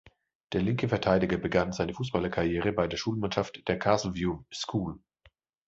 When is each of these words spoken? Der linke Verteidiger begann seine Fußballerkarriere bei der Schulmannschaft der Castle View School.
Der 0.53 0.63
linke 0.63 0.89
Verteidiger 0.89 1.37
begann 1.37 1.73
seine 1.73 1.93
Fußballerkarriere 1.93 2.73
bei 2.73 2.87
der 2.87 2.97
Schulmannschaft 2.97 3.67
der 3.67 3.77
Castle 3.77 4.15
View 4.15 4.41
School. 4.51 4.99